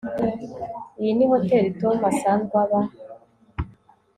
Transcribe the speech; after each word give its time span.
iyi 1.01 1.11
ni 1.15 1.25
hoteri 1.31 1.69
tom 1.81 1.97
asanzwe 2.11 2.55
aba 2.63 2.79